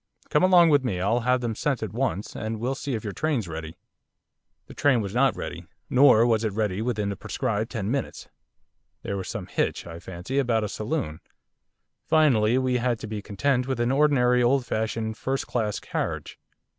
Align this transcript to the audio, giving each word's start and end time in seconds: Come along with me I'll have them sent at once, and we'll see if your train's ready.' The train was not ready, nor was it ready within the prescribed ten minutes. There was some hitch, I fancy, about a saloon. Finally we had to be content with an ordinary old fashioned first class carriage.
Come 0.31 0.41
along 0.41 0.69
with 0.69 0.83
me 0.83 0.99
I'll 0.99 1.19
have 1.19 1.41
them 1.41 1.53
sent 1.53 1.83
at 1.83 1.93
once, 1.93 2.35
and 2.35 2.59
we'll 2.59 2.73
see 2.73 2.95
if 2.95 3.03
your 3.03 3.13
train's 3.13 3.47
ready.' 3.47 3.77
The 4.65 4.73
train 4.73 4.99
was 4.99 5.13
not 5.13 5.35
ready, 5.37 5.67
nor 5.91 6.25
was 6.25 6.43
it 6.43 6.53
ready 6.53 6.81
within 6.81 7.09
the 7.09 7.15
prescribed 7.15 7.69
ten 7.69 7.91
minutes. 7.91 8.27
There 9.03 9.15
was 9.15 9.29
some 9.29 9.45
hitch, 9.45 9.85
I 9.85 9.99
fancy, 9.99 10.39
about 10.39 10.63
a 10.63 10.69
saloon. 10.69 11.19
Finally 12.07 12.57
we 12.57 12.77
had 12.77 12.97
to 13.01 13.05
be 13.07 13.21
content 13.21 13.67
with 13.67 13.79
an 13.79 13.91
ordinary 13.91 14.41
old 14.41 14.65
fashioned 14.65 15.17
first 15.19 15.45
class 15.45 15.79
carriage. 15.79 16.39